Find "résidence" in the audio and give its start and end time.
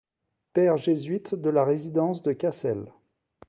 1.63-2.23